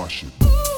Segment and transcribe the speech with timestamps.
[0.00, 0.69] wash shit.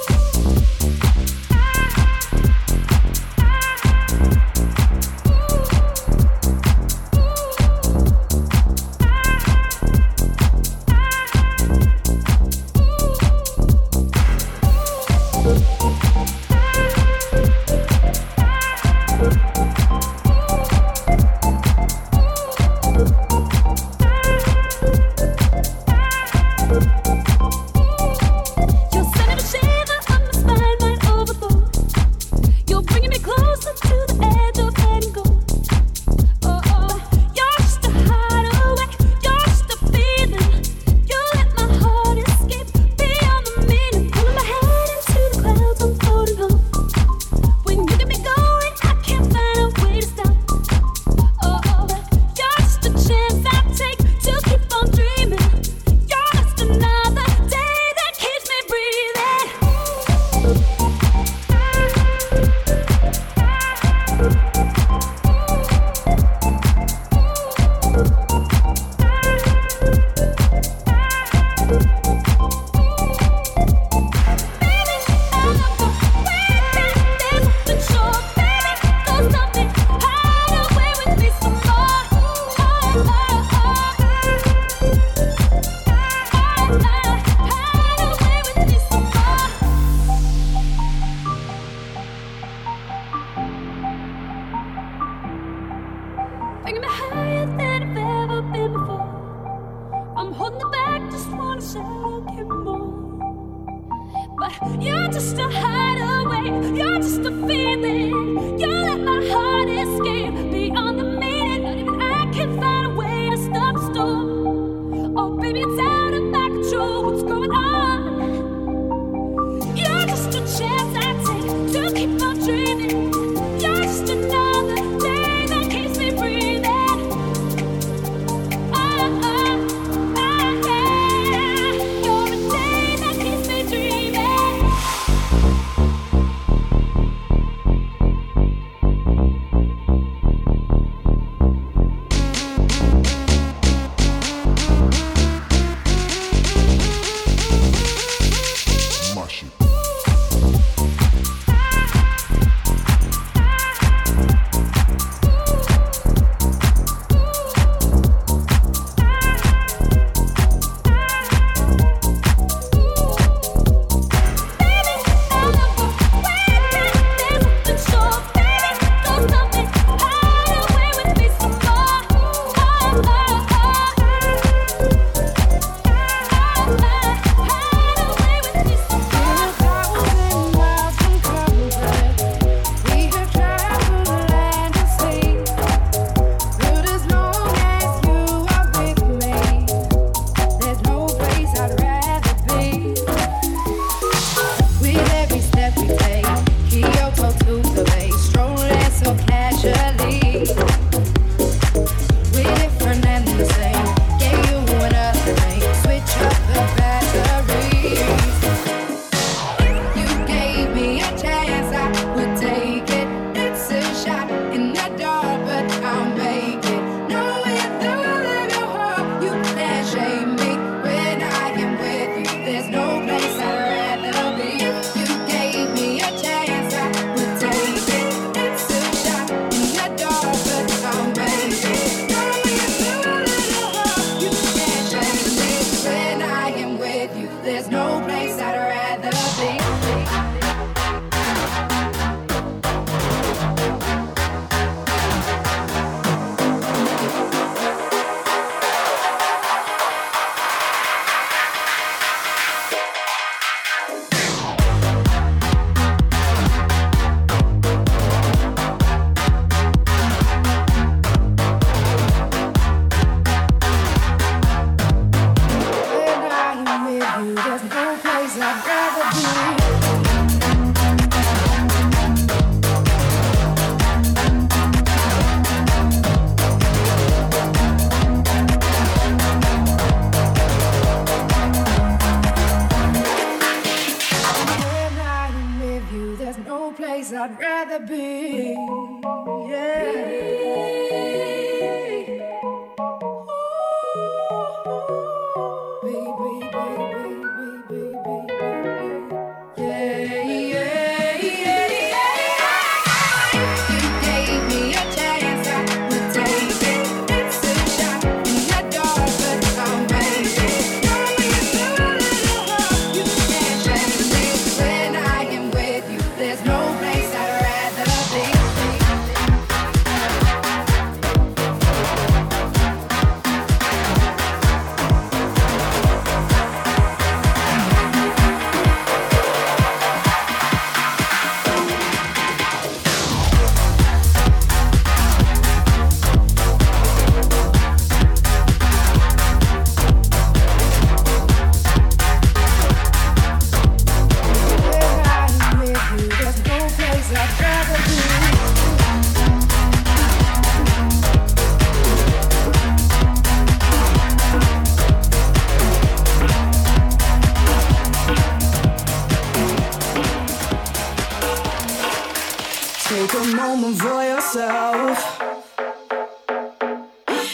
[362.92, 365.18] Take a moment for yourself.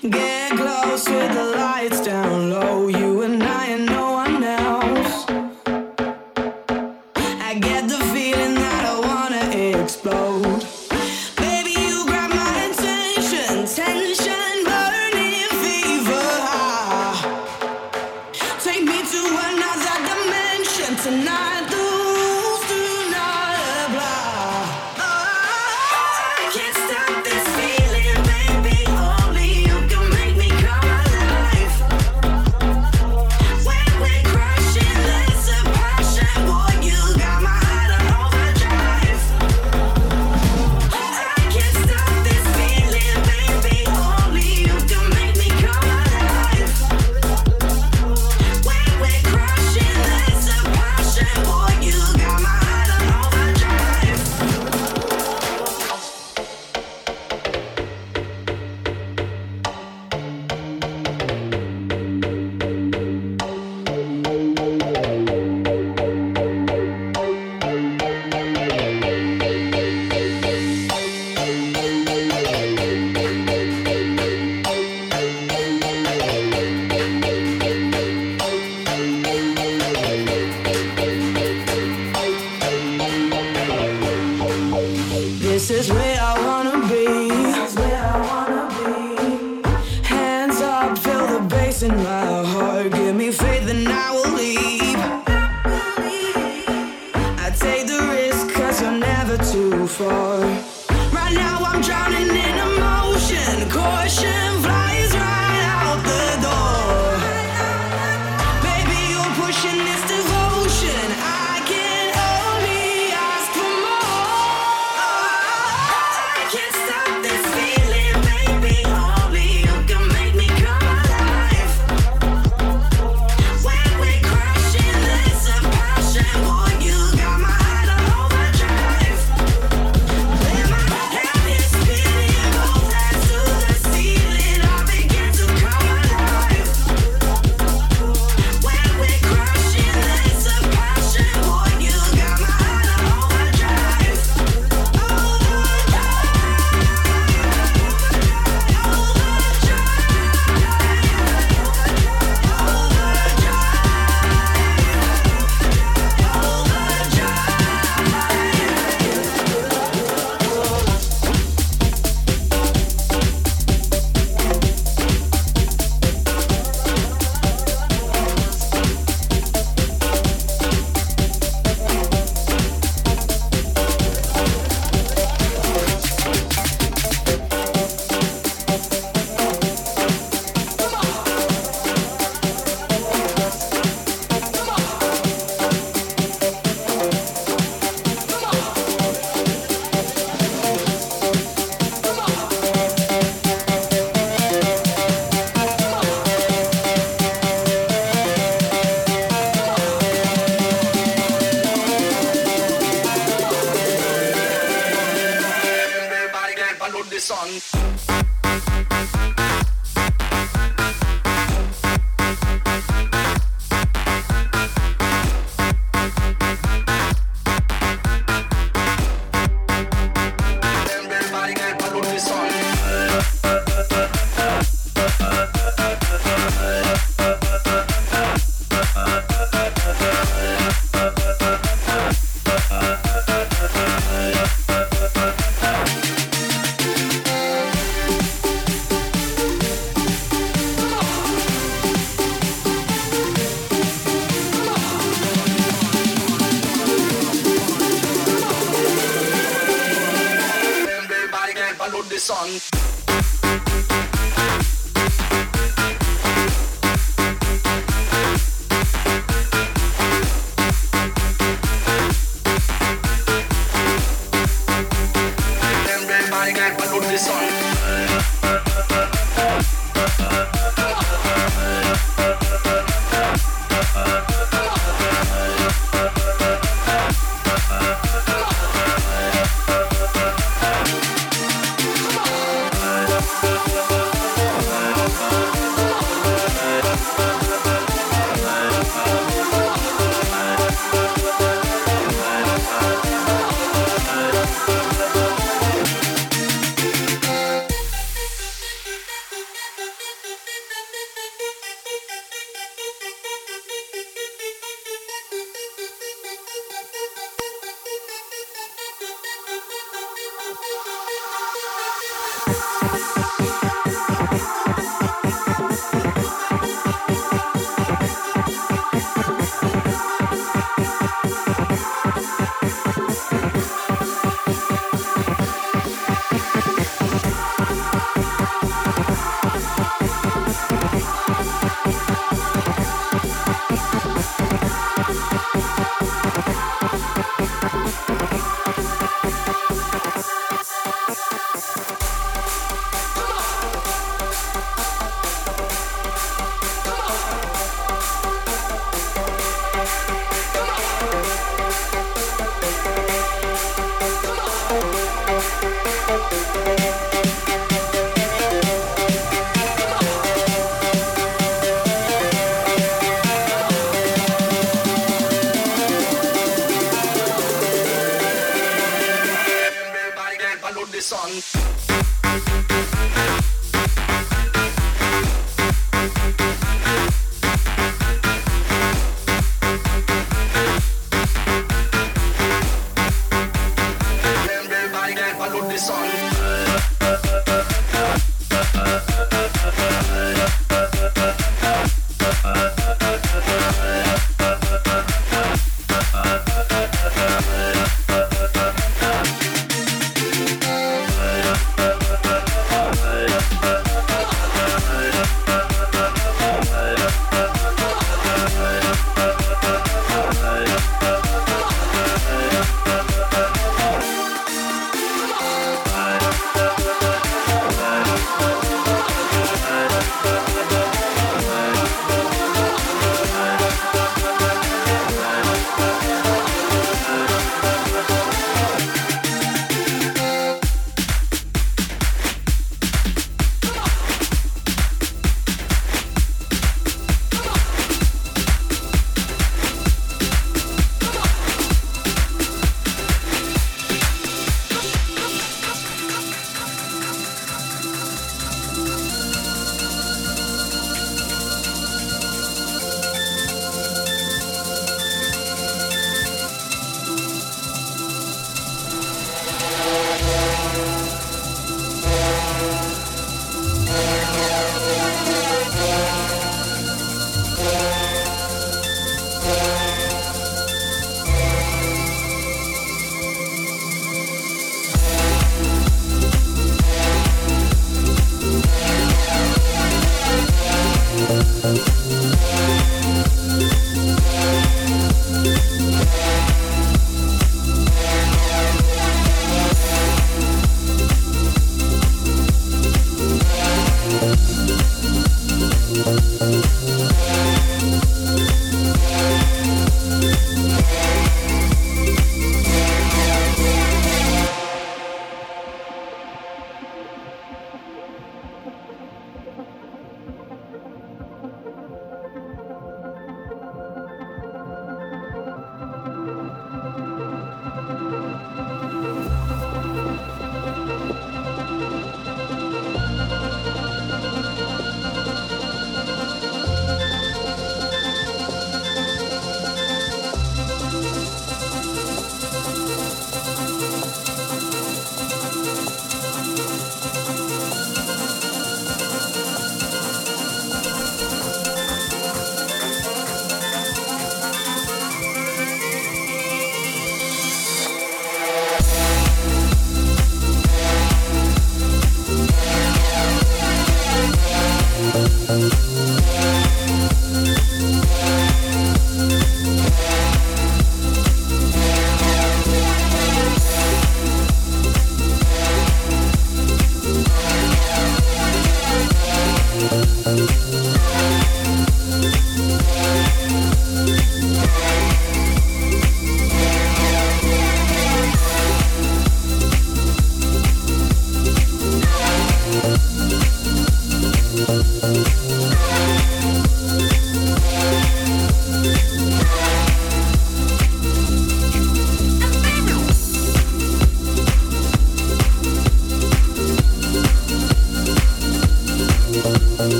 [0.00, 2.86] Get close with the lights down low.
[2.86, 4.09] You and I know.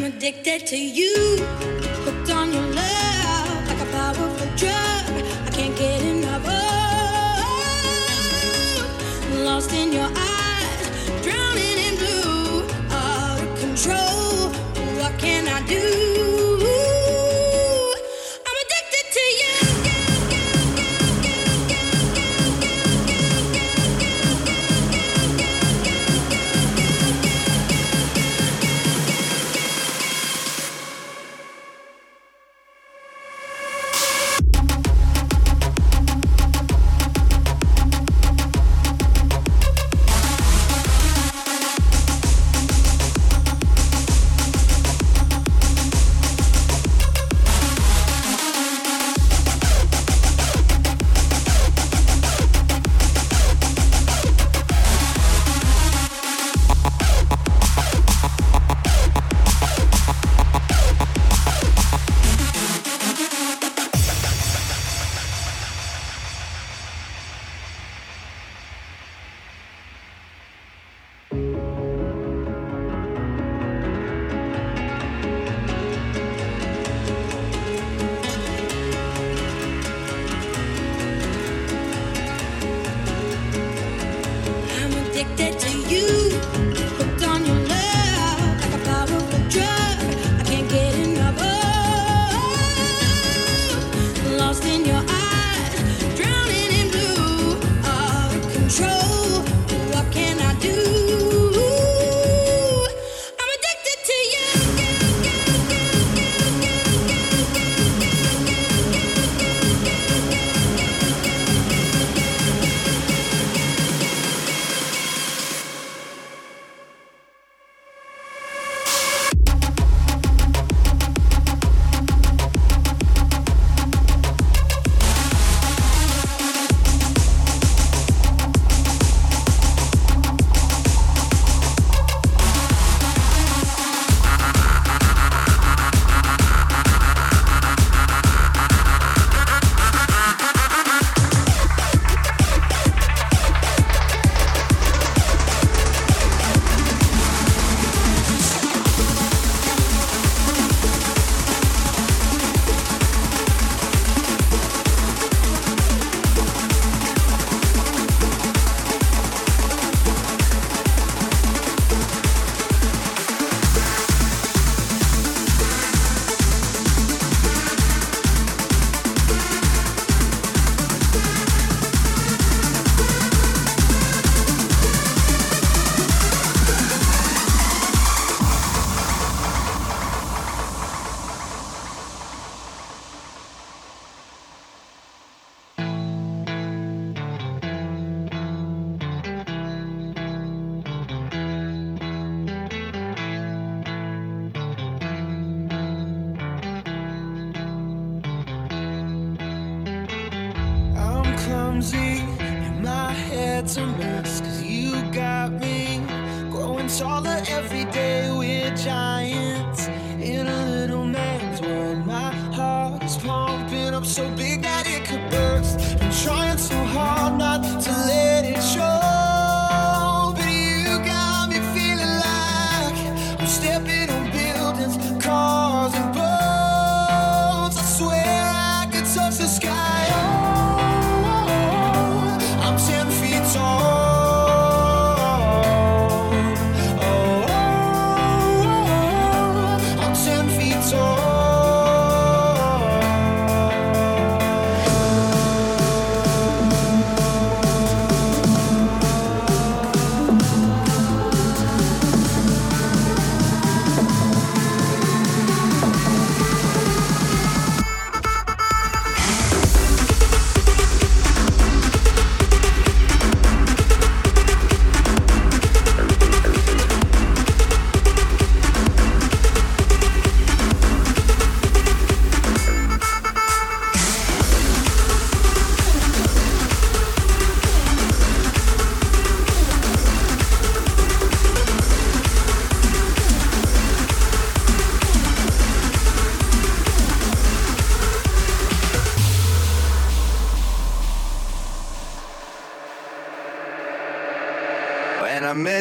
[0.00, 1.36] I'm addicted to you,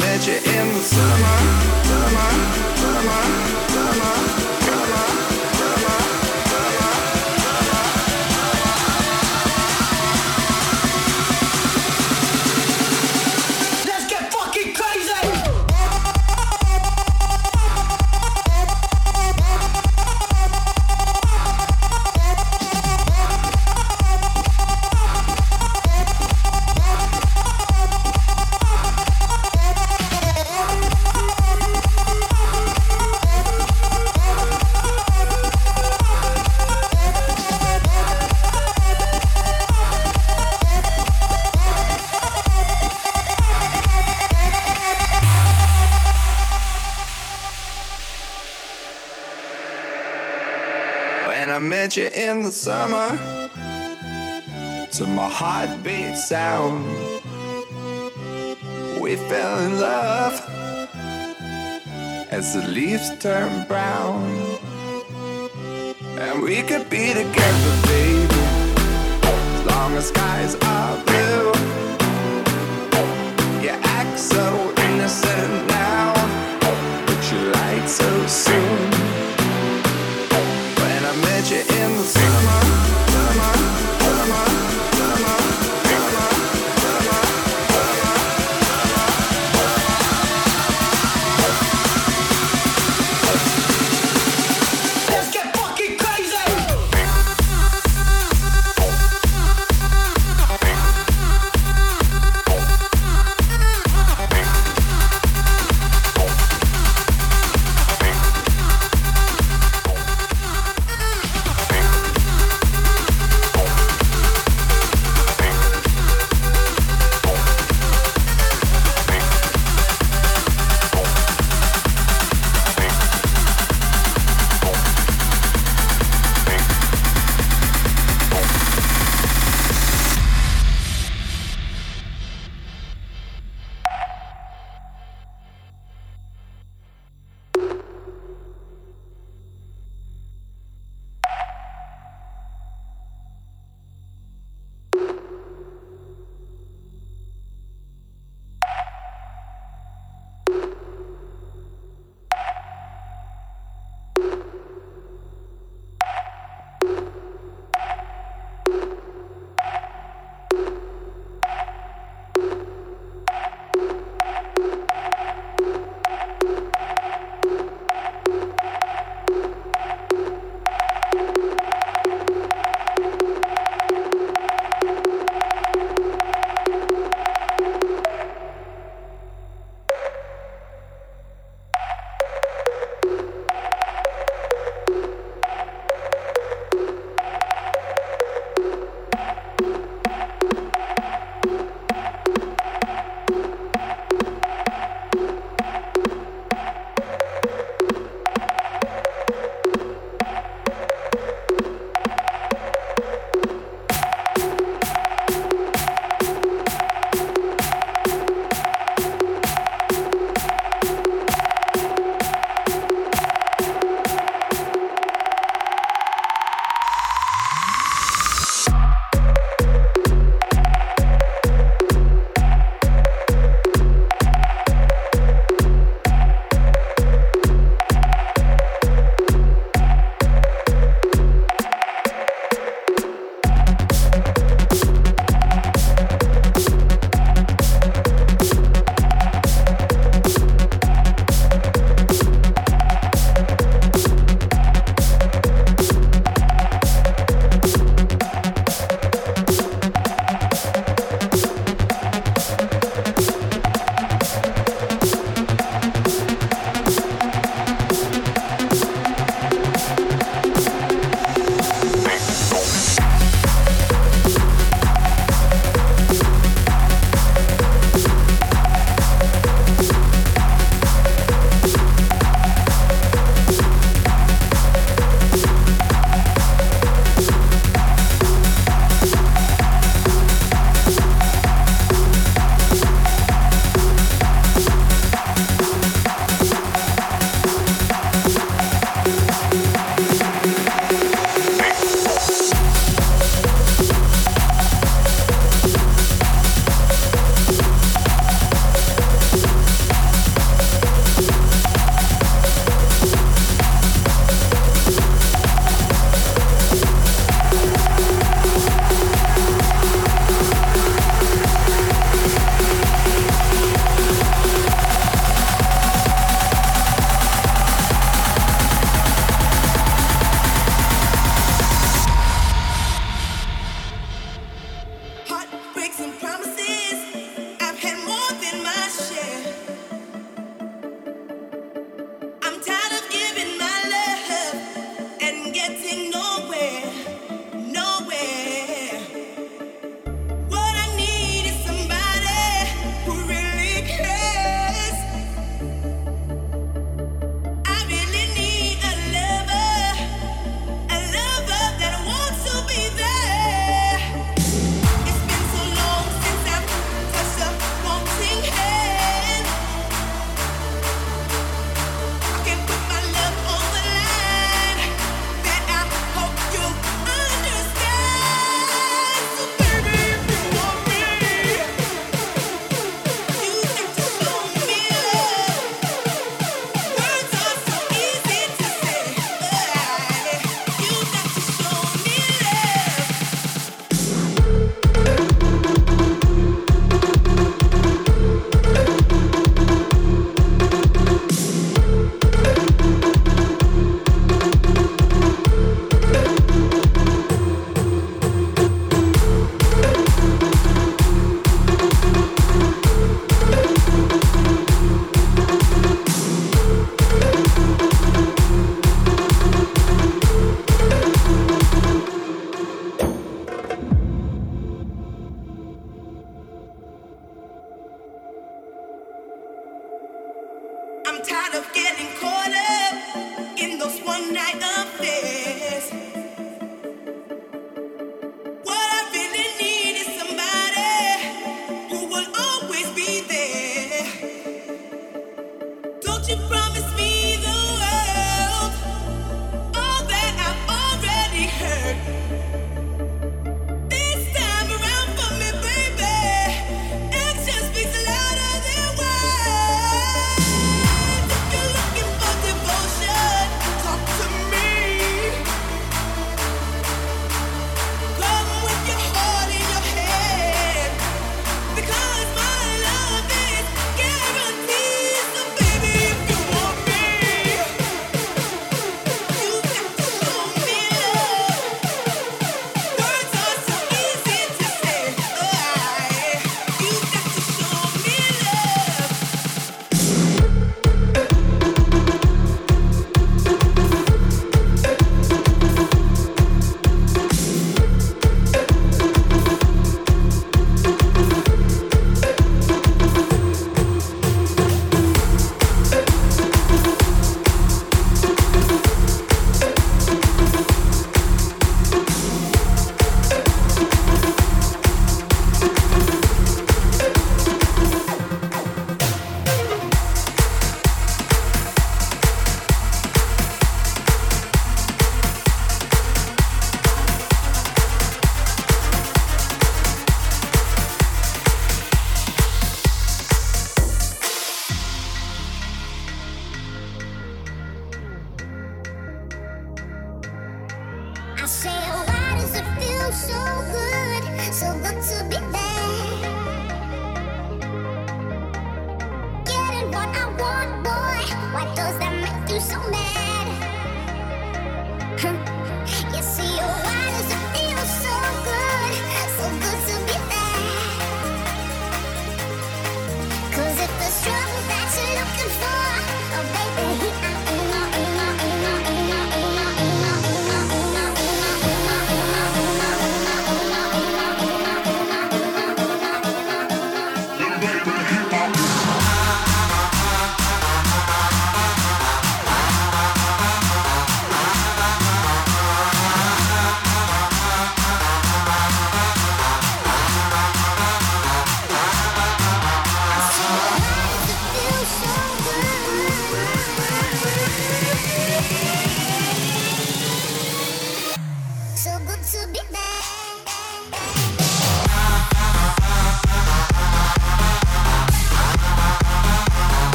[0.00, 1.36] Met you in the summer,
[1.84, 2.30] summer,
[2.76, 3.61] summer,
[51.96, 53.08] you in the summer,
[54.92, 56.84] to my heartbeat sound,
[59.00, 60.34] we fell in love
[62.30, 64.22] as the leaves turn brown.
[66.18, 68.42] And we could be together, baby,
[69.24, 71.21] as long as skies are blue.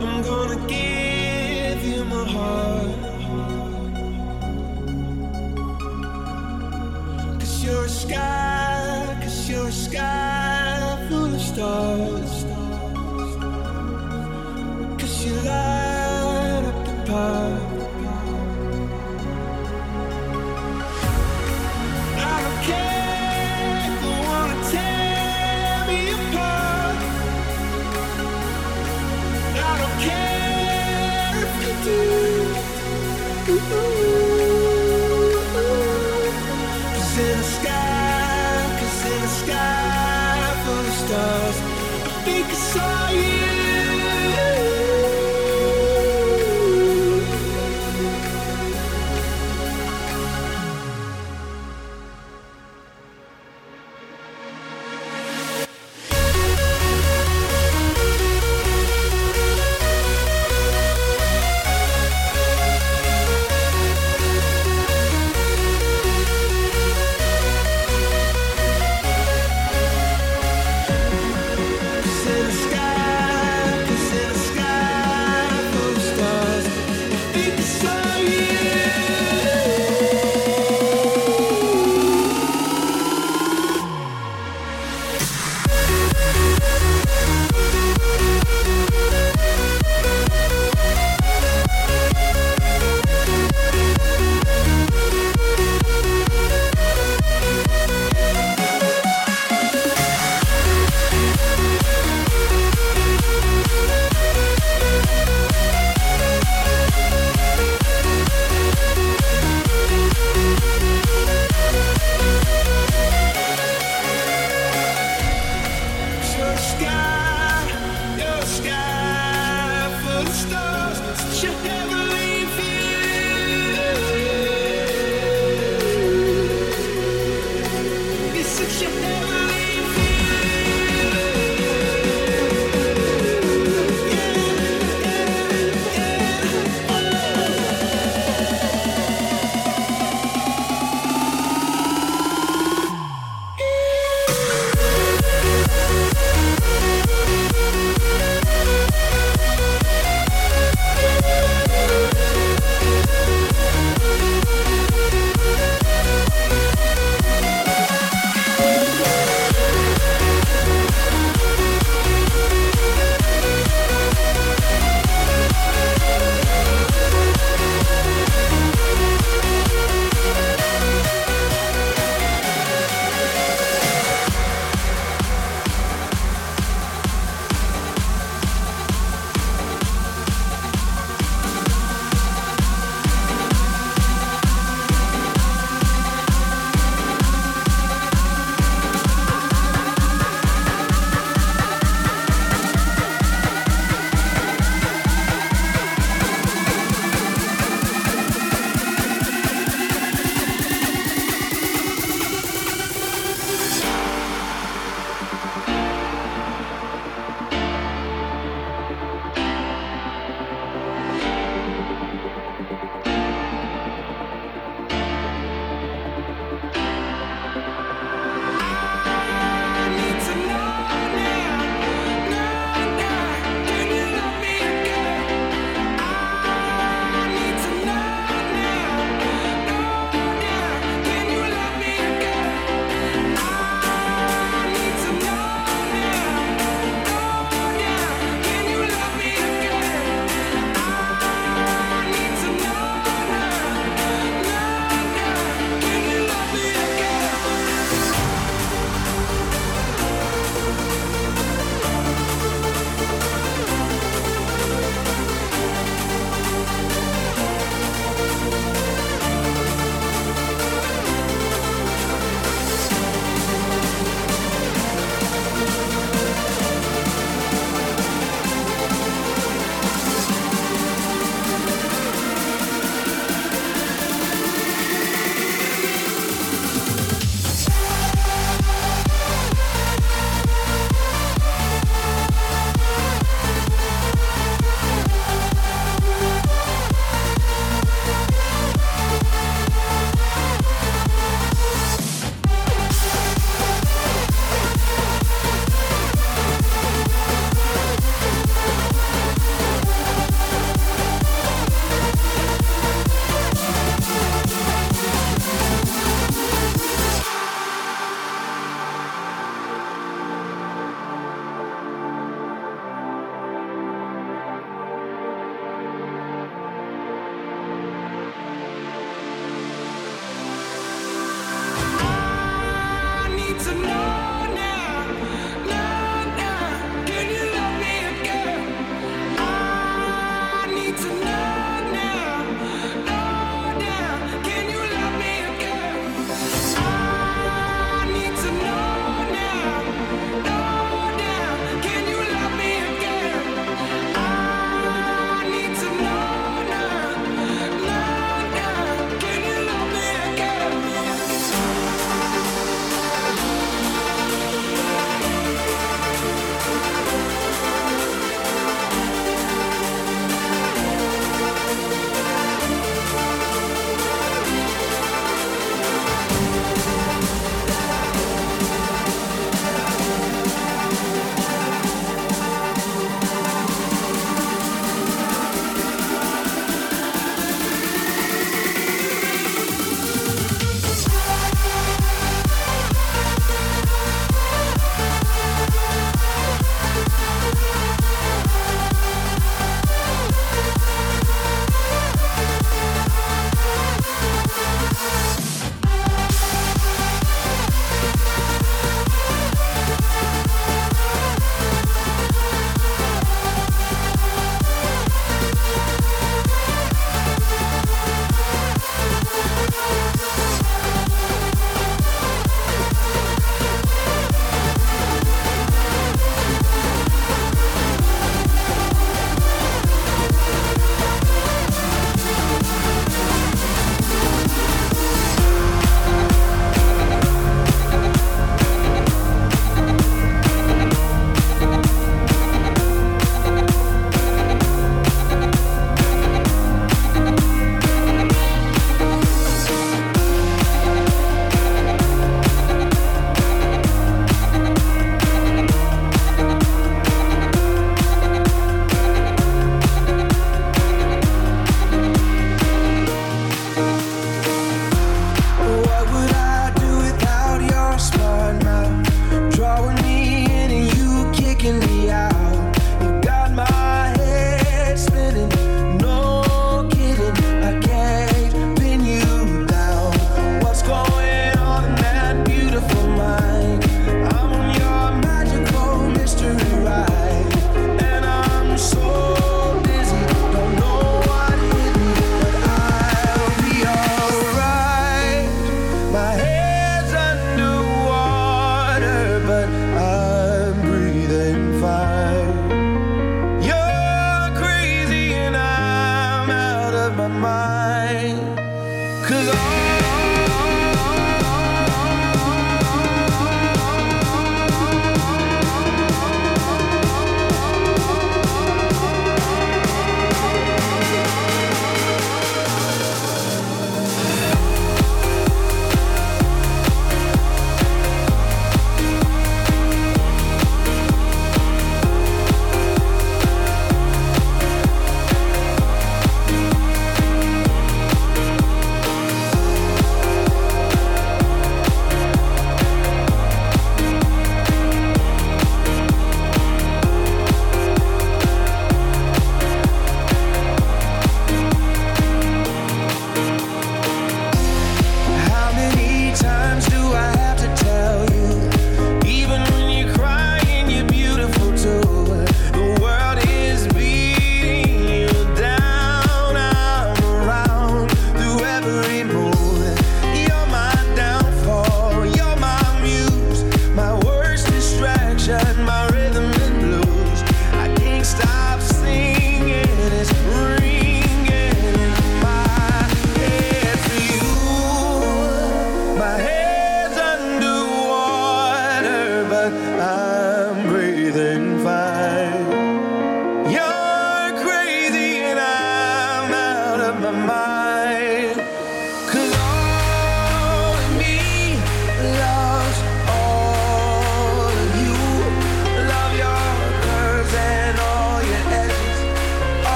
[0.00, 1.07] I'm gonna give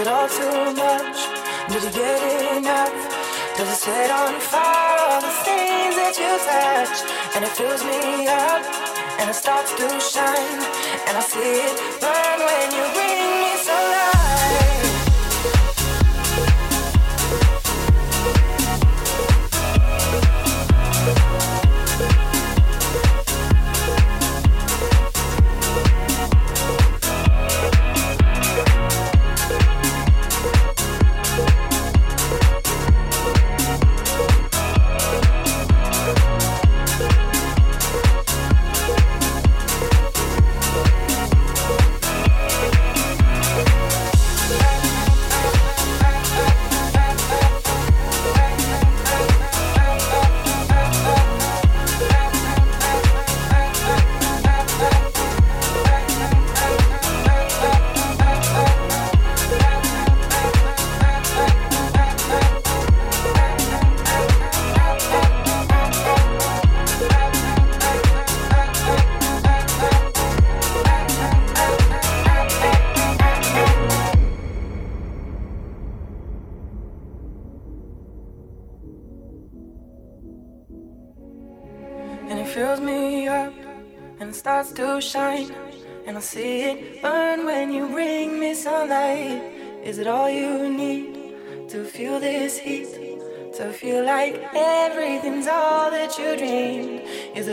[0.00, 1.18] it all too much?
[1.68, 2.94] Did you get enough?
[3.56, 6.96] Does it set on fire all the things that you touch?
[7.34, 8.62] And it fills me up,
[9.18, 10.60] and it starts to shine,
[11.06, 13.27] and I see it burn when you breathe.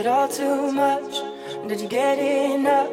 [0.06, 1.14] It all too much?
[1.66, 2.90] Did you get enough?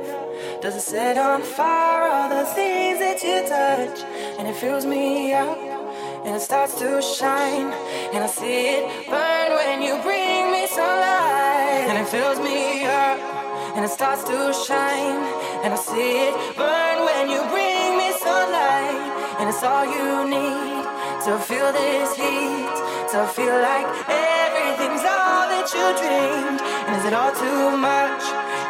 [0.61, 3.99] Does it set on fire all the things that you touch?
[4.39, 5.57] And it fills me up,
[6.25, 7.69] and it starts to shine,
[8.13, 13.19] and I see it burn when you bring me sunlight, and it fills me up,
[13.75, 15.21] and it starts to shine,
[15.63, 20.83] and I see it burn when you bring me sunlight, and it's all you need
[21.25, 22.73] to feel this heat,
[23.11, 24.42] to feel like everything's
[25.63, 28.23] that you dreamed, and is it all too much?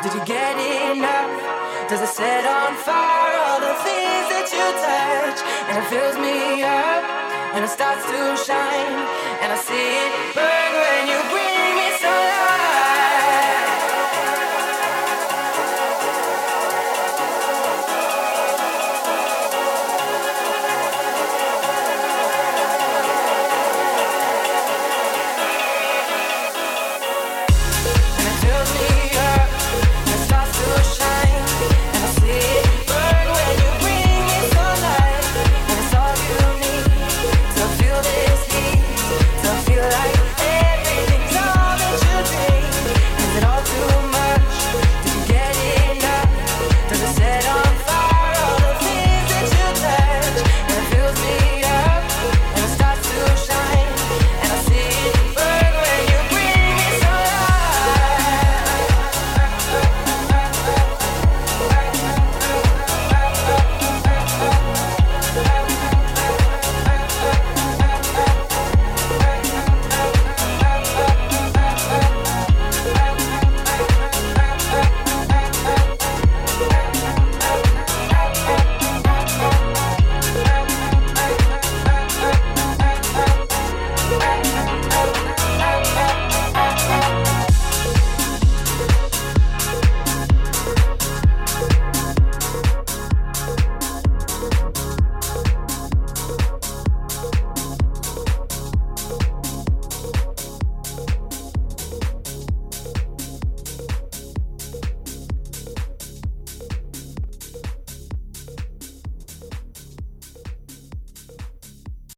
[0.03, 0.53] Did you get
[0.93, 1.89] enough?
[1.89, 5.39] Does it set on fire all the things that you touch?
[5.69, 7.03] And it fills me up,
[7.55, 8.93] and it starts to shine,
[9.41, 10.62] and I see it burn.